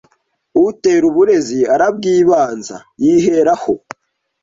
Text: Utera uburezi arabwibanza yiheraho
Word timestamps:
Utera 0.67 1.03
uburezi 1.11 1.59
arabwibanza 1.73 2.75
yiheraho 3.03 3.73